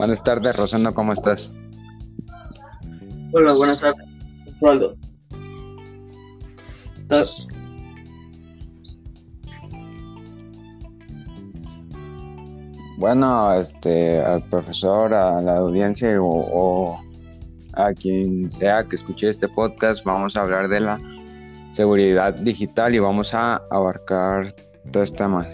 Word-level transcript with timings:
Buenas 0.00 0.24
tardes, 0.24 0.56
Rosendo, 0.56 0.94
¿cómo 0.94 1.12
estás? 1.12 1.52
Hola, 3.32 3.52
buenas 3.52 3.80
tardes, 3.80 4.06
Osvaldo. 4.56 4.96
Bueno, 12.96 13.52
este, 13.52 14.22
al 14.22 14.42
profesor, 14.44 15.12
a 15.12 15.42
la 15.42 15.58
audiencia 15.58 16.16
o, 16.18 16.98
a 17.74 17.92
quien 17.92 18.50
sea 18.50 18.82
que 18.84 18.96
escuche 18.96 19.28
este 19.28 19.48
podcast, 19.48 20.02
vamos 20.06 20.34
a 20.34 20.40
hablar 20.40 20.68
de 20.68 20.80
la 20.80 20.98
seguridad 21.72 22.32
digital 22.36 22.94
y 22.94 23.00
vamos 23.00 23.34
a 23.34 23.56
abarcar 23.70 24.54
dos 24.86 25.12
temas. 25.14 25.46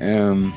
Em, 0.00 0.50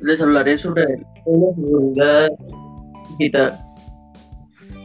les 0.00 0.20
hablaré 0.20 0.58
sobre 0.58 0.82
la 0.82 1.54
seguridad 1.54 2.28
digital. 3.18 3.58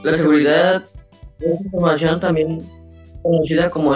La 0.03 0.13
seguridad 0.13 0.83
es 1.39 1.61
información 1.61 2.19
también 2.19 2.61
conocida 3.21 3.69
como 3.69 3.95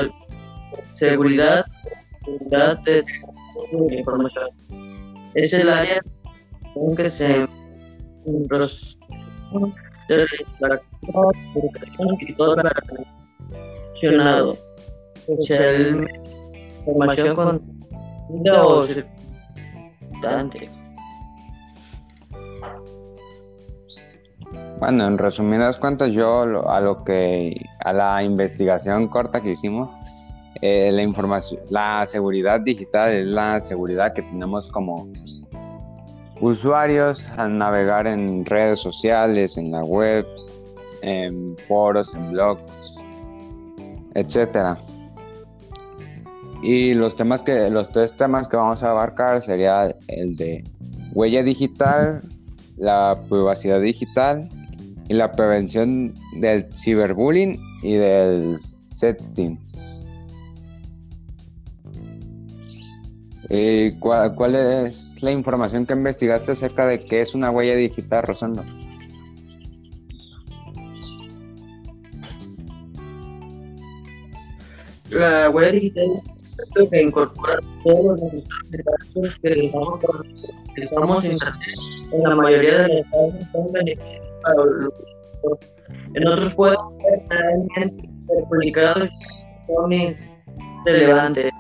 seguridad, 0.95 1.66
de 2.26 3.03
información. 3.98 4.50
Es 5.34 5.53
el 5.53 5.70
área 5.70 6.02
en 6.76 6.95
que 6.95 7.09
se 7.09 7.48
de 10.08 10.25
la 10.59 10.80
comunicación 11.11 12.17
y 12.20 12.33
todo 12.33 12.55
relacionado. 12.55 14.58
información 16.86 17.36
con 17.36 17.61
circunstantes. 18.88 20.70
Bueno, 24.80 25.08
en 25.08 25.17
resumidas 25.17 25.77
cuentas, 25.77 26.11
yo 26.11 26.41
a 26.69 26.81
lo 26.81 27.03
que 27.03 27.55
a 27.83 27.94
la 27.94 28.23
investigación 28.23 29.08
corta 29.08 29.41
que 29.41 29.52
hicimos, 29.52 29.89
eh, 30.61 30.91
la 30.91 31.02
información, 31.03 31.61
la 31.69 32.05
seguridad 32.08 32.61
digital 32.61 33.13
es 33.13 33.25
la 33.25 33.59
seguridad 33.61 34.13
que 34.13 34.21
tenemos 34.21 34.69
como 34.69 35.08
usuarios 36.41 37.27
al 37.38 37.58
navegar 37.58 38.08
en 38.08 38.45
redes 38.45 38.80
sociales, 38.80 39.58
en 39.58 39.71
la 39.71 39.83
web, 39.83 40.25
en 41.02 41.55
foros, 41.67 42.13
en 42.13 42.31
blogs, 42.31 42.99
etcétera. 44.13 44.77
Y 46.61 46.93
los 46.93 47.16
temas 47.16 47.43
que 47.43 47.69
los 47.69 47.89
tres 47.89 48.16
temas 48.16 48.47
que 48.47 48.58
vamos 48.58 48.83
a 48.83 48.91
abarcar 48.91 49.43
sería 49.43 49.95
el 50.08 50.36
de 50.36 50.63
huella 51.13 51.43
digital, 51.43 52.21
la 52.78 53.20
privacidad 53.30 53.81
digital 53.81 54.48
y 55.08 55.14
la 55.14 55.31
prevención 55.31 56.14
del 56.40 56.66
ciberbullying 56.73 57.59
y 57.84 57.94
del 57.94 58.59
sexting. 58.92 59.59
¿Y 63.50 63.92
cuál, 64.00 64.56
es 64.56 65.22
la 65.22 65.32
información 65.32 65.86
que 65.86 65.94
investigaste 65.94 66.54
acerca 66.54 66.88
de 66.88 67.06
qué 67.06 67.22
es 67.22 67.36
una 67.36 67.52
huella 67.52 67.76
digital, 67.76 68.23
Rosando? 68.23 68.64
La 75.11 75.49
huella 75.52 75.72
digital 75.72 76.08
es 76.76 76.89
que 76.89 77.02
incorpora 77.04 77.60
todos 77.83 78.20
los 78.20 78.32
datos 78.32 79.39
que 79.44 79.72
estamos 80.82 81.23
en 81.23 81.38
mayoría 82.36 82.83
de 82.83 82.98
los 82.98 83.08
casos 83.08 83.52
son 83.52 83.71
beneficios 83.71 84.26
en 86.14 86.27
otros 86.27 86.54
pueden 86.55 86.77
ser 87.76 87.92
publicados 88.49 89.10
son 89.67 89.92
relevantes. 90.86 91.52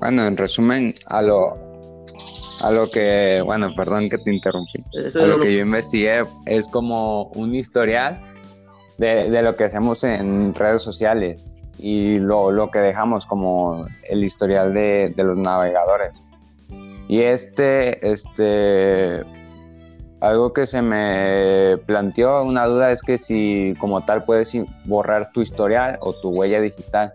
Bueno, 0.00 0.26
en 0.26 0.36
resumen, 0.36 0.94
a 1.06 1.22
lo, 1.22 1.54
a 2.60 2.70
lo 2.70 2.90
que, 2.90 3.40
bueno, 3.44 3.68
perdón 3.74 4.10
que 4.10 4.18
te 4.18 4.32
interrumpí, 4.32 4.78
a 5.14 5.26
lo 5.26 5.40
que 5.40 5.54
yo 5.54 5.62
investigué 5.62 6.24
es 6.44 6.68
como 6.68 7.24
un 7.34 7.54
historial 7.54 8.20
de, 8.98 9.30
de 9.30 9.42
lo 9.42 9.56
que 9.56 9.64
hacemos 9.64 10.04
en 10.04 10.54
redes 10.54 10.82
sociales 10.82 11.54
y 11.78 12.18
lo, 12.18 12.50
lo 12.50 12.70
que 12.70 12.78
dejamos 12.78 13.26
como 13.26 13.86
el 14.04 14.24
historial 14.24 14.74
de, 14.74 15.12
de 15.16 15.24
los 15.24 15.36
navegadores. 15.36 16.12
Y 17.08 17.20
este, 17.20 18.12
este, 18.12 19.22
algo 20.20 20.52
que 20.52 20.66
se 20.66 20.82
me 20.82 21.78
planteó, 21.86 22.42
una 22.42 22.66
duda 22.66 22.90
es 22.90 23.02
que 23.02 23.18
si 23.18 23.74
como 23.78 24.04
tal 24.04 24.24
puedes 24.24 24.56
borrar 24.84 25.30
tu 25.32 25.42
historial 25.42 25.98
o 26.00 26.14
tu 26.14 26.30
huella 26.30 26.60
digital. 26.60 27.12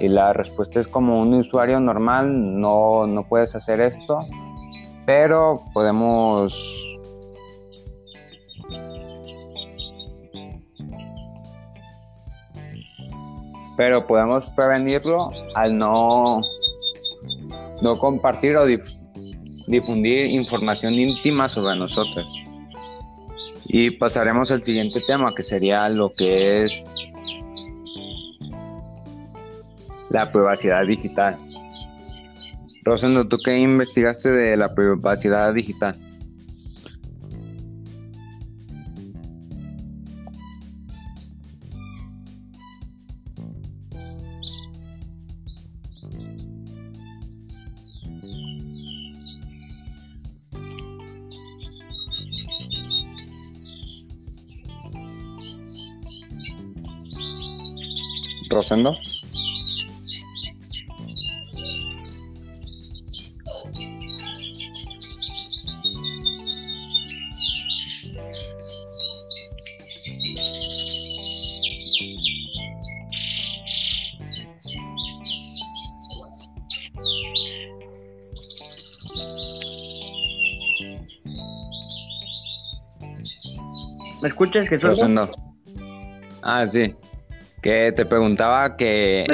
Y 0.00 0.08
la 0.08 0.32
respuesta 0.32 0.80
es 0.80 0.88
como 0.88 1.20
un 1.20 1.32
usuario 1.34 1.80
normal, 1.80 2.60
no, 2.60 3.06
no 3.06 3.26
puedes 3.26 3.54
hacer 3.54 3.80
esto, 3.80 4.18
pero 5.06 5.62
podemos... 5.72 6.80
Pero 13.76 14.06
podemos 14.06 14.52
prevenirlo 14.54 15.30
al 15.56 15.76
no, 15.76 16.36
no 17.82 17.98
compartir 17.98 18.56
o 18.56 18.64
difundir 19.66 20.26
información 20.26 20.94
íntima 20.94 21.48
sobre 21.48 21.76
nosotros. 21.76 22.26
Y 23.66 23.90
pasaremos 23.90 24.50
al 24.50 24.62
siguiente 24.62 25.00
tema, 25.06 25.34
que 25.34 25.42
sería 25.42 25.88
lo 25.88 26.08
que 26.16 26.62
es 26.62 26.88
la 30.10 30.30
privacidad 30.30 30.86
digital. 30.86 31.36
Rosendo, 32.84 33.26
¿tú 33.26 33.38
qué 33.44 33.58
investigaste 33.58 34.30
de 34.30 34.56
la 34.56 34.74
privacidad 34.74 35.54
digital? 35.54 35.96
Rosendo. 58.54 58.96
¿Me 84.22 84.28
escuchas 84.28 84.68
que 84.68 84.78
Rosendo. 84.78 85.28
Ah, 86.42 86.66
sí. 86.66 86.94
Que 87.64 87.92
te 87.92 88.04
preguntaba 88.04 88.76
que, 88.76 89.24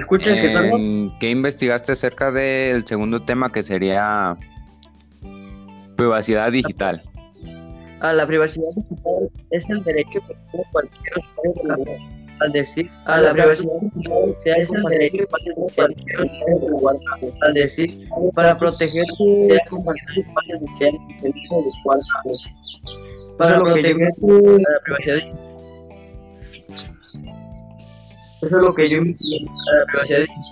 ¿qué 1.19 1.31
investigaste 1.31 1.91
acerca 1.91 2.31
del 2.31 2.87
segundo 2.87 3.25
tema 3.25 3.51
que 3.51 3.65
sería 3.65 4.37
privacidad 5.97 6.53
digital. 6.53 7.03
A 7.99 8.13
la 8.13 8.25
privacidad 8.29 8.71
digital 8.77 9.29
es 9.51 9.69
el 9.69 9.83
derecho 9.83 10.21
que 10.29 10.35
tiene 10.53 10.65
cualquier 10.71 11.13
usuario 11.19 11.53
de 11.57 11.69
la 11.69 11.77
web. 11.77 11.99
Al 12.41 12.53
decir, 12.53 12.91
a 13.05 13.21
la 13.21 13.33
privacidad 13.33 13.75
digital 13.81 14.35
es 14.57 14.71
el 14.71 14.83
derecho 14.85 15.19
que 15.19 15.43
tiene 15.43 15.73
cualquier 15.75 16.21
usuario 16.21 16.59
de 16.61 16.71
la 16.71 17.17
web. 17.21 17.33
Al 17.43 17.55
decir, 17.55 18.09
para 18.37 18.57
proteger 18.57 19.07
sea 19.49 19.59
compartir 19.69 20.25
espacios 20.25 20.61
sociales 20.71 21.01
y 21.09 21.23
de 21.23 21.33
WhatsApp. 21.85 22.25
Para 23.39 23.59
proteger 23.59 23.97
la 23.99 24.81
privacidad 24.85 25.17
digital 25.17 25.50
eso 28.43 28.57
es 28.57 28.63
lo 28.63 28.75
que 28.75 28.89
yo 28.89 28.99
entiendo 28.99 29.51
la. 29.65 30.51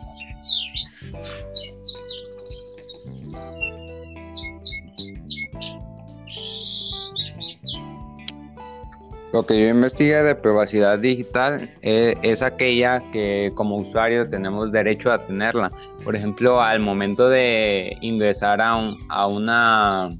Lo 9.31 9.45
que 9.45 9.61
yo 9.61 9.69
investigué 9.69 10.23
de 10.23 10.35
privacidad 10.35 10.99
digital 10.99 11.71
eh, 11.83 12.17
es, 12.23 12.41
aquella 12.43 13.03
que 13.13 13.53
como 13.55 13.77
usuario 13.77 14.29
tenemos 14.29 14.73
derecho 14.73 15.13
a 15.13 15.27
tenerla. 15.27 15.71
Por 16.03 16.17
ejemplo, 16.17 16.63
al 16.63 16.81
momento 16.81 17.29
de 17.29 17.97
ingresar 18.01 18.63
a, 18.63 18.91
a 19.11 19.27
una 19.27 20.11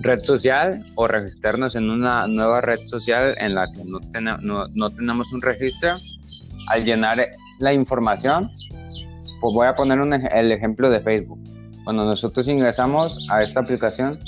red 0.00 0.20
social 0.24 0.84
o 0.96 1.06
registrarnos 1.06 1.76
en 1.76 1.90
una 1.90 2.26
nueva 2.26 2.62
red 2.62 2.78
social 2.86 3.34
en 3.38 3.54
la 3.54 3.66
que 3.66 3.84
no 3.84 4.90
tenemos 4.90 5.32
un 5.32 5.42
registro, 5.42 5.92
al 6.68 6.84
llenar 6.84 7.18
la 7.58 7.72
información, 7.72 8.48
pues 9.40 9.54
voy 9.54 9.66
a 9.66 9.74
poner 9.74 10.00
un, 10.00 10.12
el 10.12 10.52
ejemplo 10.52 10.90
de 10.90 11.00
Facebook. 11.00 11.38
Cuando 11.84 12.04
nosotros 12.04 12.48
ingresamos 12.48 13.18
a 13.30 13.42
esta 13.42 13.60
aplicación, 13.60 14.18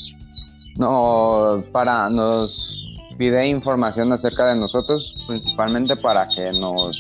no, 0.77 1.65
para, 1.73 2.11
nos 2.11 2.99
pide 3.17 3.47
información 3.49 4.12
acerca 4.12 4.49
de 4.49 4.61
nosotros, 4.61 5.25
principalmente 5.27 5.97
para 5.97 6.25
que 6.35 6.50
nos 6.61 6.99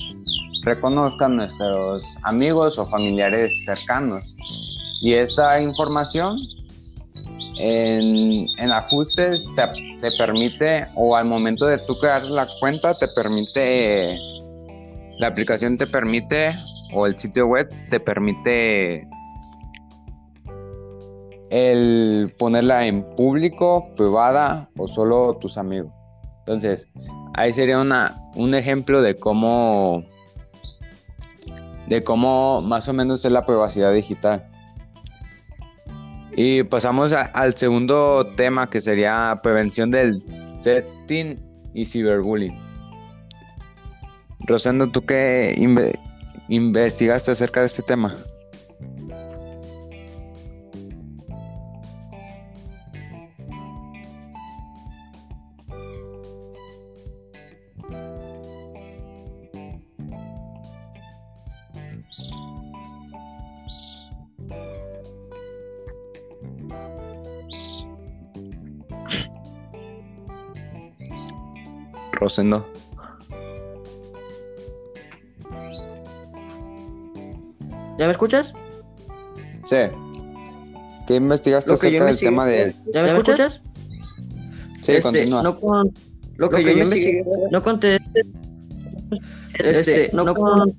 reconozcan 0.62 1.36
nuestros 1.36 2.02
amigos 2.24 2.78
o 2.78 2.88
familiares 2.88 3.64
cercanos. 3.64 4.36
Y 5.00 5.14
esta 5.14 5.60
información 5.60 6.38
en, 7.58 8.40
en 8.58 8.72
ajustes 8.72 9.44
te, 9.56 9.62
te, 10.00 10.16
permite, 10.16 10.86
o 10.96 11.16
al 11.16 11.26
momento 11.26 11.66
de 11.66 11.78
tú 11.86 11.98
crear 11.98 12.24
la 12.24 12.48
cuenta, 12.60 12.94
te 12.94 13.08
permite, 13.08 14.18
la 15.18 15.28
aplicación 15.28 15.76
te 15.76 15.86
permite, 15.86 16.54
o 16.92 17.06
el 17.06 17.18
sitio 17.18 17.46
web 17.46 17.68
te 17.90 18.00
permite 18.00 19.08
el 21.50 22.34
ponerla 22.38 22.86
en 22.86 23.02
público, 23.16 23.88
privada 23.96 24.68
o 24.76 24.86
solo 24.88 25.36
tus 25.40 25.56
amigos. 25.58 25.92
Entonces, 26.40 26.88
ahí 27.34 27.52
sería 27.52 27.80
una, 27.80 28.16
un 28.34 28.54
ejemplo 28.54 29.02
de 29.02 29.16
cómo, 29.16 30.04
de 31.88 32.02
cómo 32.02 32.60
más 32.60 32.88
o 32.88 32.92
menos 32.92 33.24
es 33.24 33.32
la 33.32 33.46
privacidad 33.46 33.92
digital. 33.92 34.46
Y 36.36 36.62
pasamos 36.64 37.12
al 37.12 37.56
segundo 37.56 38.26
tema 38.36 38.68
que 38.68 38.80
sería 38.80 39.40
prevención 39.42 39.90
del 39.90 40.22
sexting 40.58 41.40
y 41.72 41.84
ciberbullying. 41.86 42.65
Rosendo, 44.46 44.88
¿tú 44.88 45.04
qué 45.04 45.54
investigaste 46.48 47.32
acerca 47.32 47.60
de 47.60 47.66
este 47.66 47.82
tema? 47.82 48.16
Rosendo. 72.12 72.75
¿Ya 78.06 78.10
me 78.10 78.12
escuchas? 78.12 78.52
Sí. 79.64 79.76
¿Qué 81.08 81.16
investigaste 81.16 81.72
acerca 81.72 82.04
del 82.04 82.20
tema 82.20 82.46
de...? 82.46 82.72
¿Ya 82.94 83.02
me 83.02 83.18
escuchas? 83.18 83.60
Sí, 84.80 84.92
este, 84.92 85.02
continúa. 85.02 85.42
No 85.42 85.58
con... 85.58 85.92
Lo 86.36 86.48
que, 86.48 86.62
yo, 86.62 86.70
investigué, 86.70 87.24
no 87.50 87.60
conté... 87.60 87.96
Este, 89.58 90.10
no 90.12 90.32
con... 90.36 90.72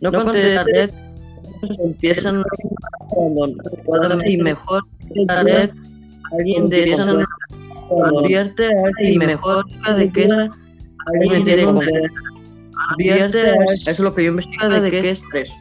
No 0.00 0.10
conté 0.10 0.54
la 0.54 0.64
red 0.64 0.90
empiezan 1.80 2.42
cuando 3.08 4.24
y 4.24 4.38
mejor 4.38 4.86
la 5.14 5.42
red 5.42 5.70
alguien 6.32 6.70
de 6.70 6.84
esa 6.84 7.26
advierte 8.06 8.70
y 9.02 9.18
mejor 9.18 9.66
de 9.96 10.10
que 10.10 10.28
alguien 11.06 11.44
tiene 11.44 11.66
advierte 12.90 13.50
eso 13.50 13.90
es 13.90 13.98
lo 13.98 14.14
que 14.14 14.24
yo 14.24 14.30
investigo 14.30 14.68
de 14.68 14.90
qué 14.90 15.10
es 15.10 15.22
tres 15.30 15.52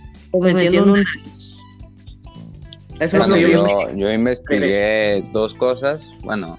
eso 3.00 3.18
es 3.18 3.28
lo 3.28 3.36
que 3.36 3.52
yo, 3.52 3.96
yo 3.96 4.12
investigué 4.12 5.24
dos 5.32 5.54
cosas 5.54 6.02
bueno 6.22 6.58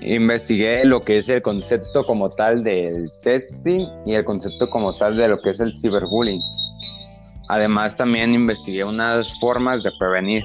investigué 0.00 0.84
lo 0.84 1.00
que 1.00 1.18
es 1.18 1.28
el 1.28 1.42
concepto 1.42 2.04
como 2.06 2.30
tal 2.30 2.64
del 2.64 3.08
sexting 3.20 3.86
y 4.06 4.14
el 4.14 4.24
concepto 4.24 4.68
como 4.70 4.94
tal 4.94 5.16
de 5.16 5.28
lo 5.28 5.40
que 5.40 5.50
es 5.50 5.60
el 5.60 5.78
ciberbullying 5.78 6.40
además 7.48 7.96
también 7.96 8.34
investigué 8.34 8.84
unas 8.84 9.28
formas 9.40 9.82
de 9.82 9.90
prevenir 9.98 10.42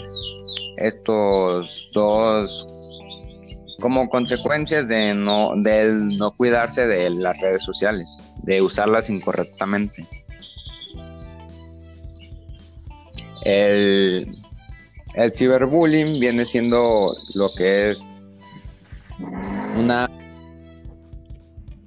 estos 0.78 1.90
dos 1.94 2.68
como 3.82 4.10
consecuencias 4.10 4.88
de 4.88 5.14
no, 5.14 5.54
no 5.56 6.32
cuidarse 6.32 6.88
de 6.88 7.10
las 7.10 7.40
redes 7.42 7.64
sociales, 7.64 8.08
de 8.44 8.62
usarlas 8.62 9.10
incorrectamente. 9.10 10.04
El, 13.46 14.28
el 15.16 15.32
ciberbullying 15.32 16.20
viene 16.20 16.46
siendo 16.46 17.14
lo 17.36 17.54
que 17.54 17.92
es 17.92 18.10
una, 19.78 20.10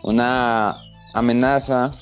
una 0.03 0.77
amenaza 1.15 1.93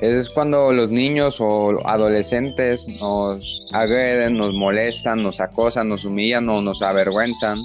es 0.00 0.28
cuando 0.30 0.72
los 0.72 0.90
niños 0.90 1.36
o 1.40 1.86
adolescentes 1.86 2.84
nos 3.00 3.62
agreden, 3.72 4.36
nos 4.36 4.52
molestan, 4.52 5.22
nos 5.22 5.40
acosan, 5.40 5.88
nos 5.88 6.04
humillan 6.04 6.48
o 6.48 6.60
nos 6.60 6.82
avergüenzan 6.82 7.58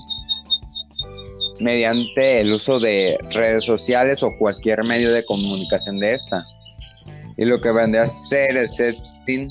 mediante 1.60 2.40
el 2.40 2.54
uso 2.54 2.80
de 2.80 3.18
redes 3.34 3.66
sociales 3.66 4.24
o 4.24 4.32
cualquier 4.38 4.84
medio 4.84 5.12
de 5.12 5.25
comunicación 5.25 6.00
de 6.00 6.14
esta. 6.14 6.44
Y 7.36 7.46
lo 7.46 7.60
que 7.60 7.72
vendría 7.72 8.04
a 8.04 8.08
ser 8.08 8.56
el 8.56 8.70
sexting, 9.30 9.50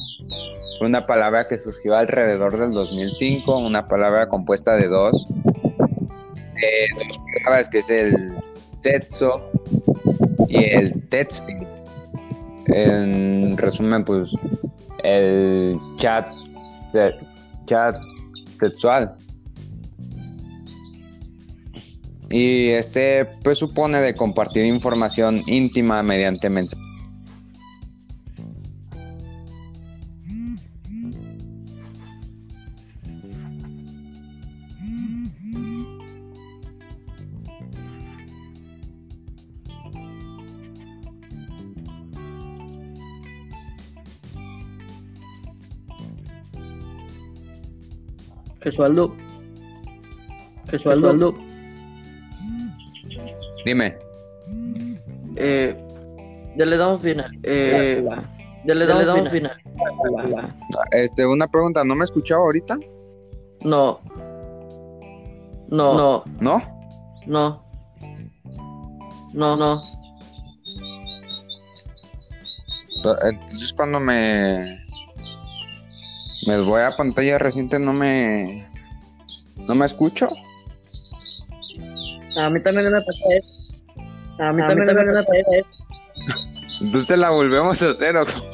una 0.81 1.07
palabra 1.07 1.47
que 1.49 1.59
surgió 1.59 1.97
alrededor 1.97 2.59
del 2.59 2.73
2005, 2.73 3.59
una 3.59 3.87
palabra 3.87 4.29
compuesta 4.29 4.77
de 4.77 4.89
dos, 4.89 5.27
de 5.29 6.89
dos 6.99 7.21
palabras 7.43 7.69
que 7.69 7.79
es 7.79 7.91
el 7.91 8.35
sexo 8.81 9.51
y 10.49 10.65
el 10.65 11.09
texting 11.09 11.67
en 12.67 13.57
resumen, 13.57 14.05
pues 14.05 14.31
el 15.03 15.79
chat, 15.99 16.27
chat 17.67 17.97
sexual. 18.53 19.15
Y 22.31 22.69
este 22.71 23.25
pues 23.43 23.59
supone 23.59 24.01
de 24.01 24.15
compartir 24.15 24.67
información 24.67 25.43
íntima 25.47 26.03
mediante 26.03 26.51
mensajes 26.51 26.88
Gesualdo. 48.61 49.15
Gesualdo. 50.69 51.35
Dime. 53.65 53.97
Eh, 55.37 55.77
ya 56.57 56.65
le 56.67 56.77
damos 56.77 57.03
final. 57.03 57.31
Eh, 57.43 58.05
ya 58.65 58.75
le 58.75 58.87
damos, 58.87 59.31
final. 59.31 59.57
Este, 60.91 61.27
una 61.27 61.47
pregunta, 61.47 61.85
¿no 61.85 61.95
me 61.95 62.05
escuchaba 62.05 62.43
ahorita? 62.43 62.77
No. 63.65 64.01
No. 65.69 65.95
No. 65.95 66.25
¿No? 66.41 66.63
No. 67.27 67.65
No, 69.35 69.57
no. 69.57 69.85
Entonces 73.05 73.73
cuando 73.75 74.01
me 74.01 74.83
me 76.47 76.61
voy 76.63 76.83
a 76.83 76.97
pantalla 76.97 77.39
reciente, 77.39 77.79
no 77.79 77.93
me. 77.93 78.67
¿No 79.67 79.75
me 79.75 79.87
escucho? 79.87 80.29
A 82.37 82.51
mí 82.51 82.63
también 82.63 82.87
me 82.87 83.01
pasa 83.01 83.25
eso. 83.37 83.83
A 84.39 84.53
mí, 84.53 84.63
también, 84.67 84.87
me 84.87 84.95
pasa 84.95 85.33
eso. 85.57 85.69
Entonces 86.81 87.19
la 87.19 87.31
volvemos 87.31 87.83
a 87.83 87.89
hacer 87.89 88.17
o 88.17 88.25
cómo? 88.25 88.45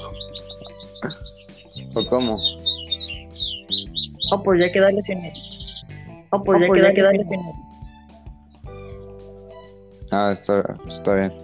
¿O 1.96 2.06
cómo? 2.06 2.34
Oh, 4.32 4.42
pues 4.42 4.58
ya 4.58 4.66
hay 4.66 4.72
que 4.72 4.80
darle 4.80 5.00
final. 5.02 5.32
Oh, 6.30 6.42
pues 6.42 6.58
ya 6.80 6.88
hay 6.88 6.94
que 6.94 7.02
darle 7.02 7.24
final. 7.24 7.52
Ah, 10.10 10.30
está, 10.32 10.74
está 10.88 11.14
bien. 11.14 11.43